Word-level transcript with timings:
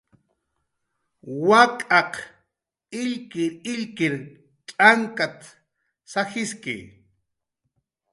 "Wak'aq 1.47 2.13
illkirillkir 2.99 4.15
t'ankat"" 4.67 5.39
sajiski" 6.11 6.77